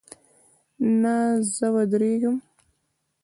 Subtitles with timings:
[1.01, 1.15] نه،
[1.55, 2.37] زه ودریږم